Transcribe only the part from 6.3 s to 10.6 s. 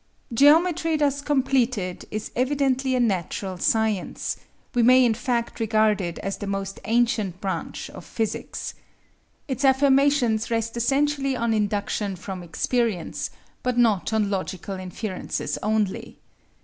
the most ancient branch of physics. Its affirmations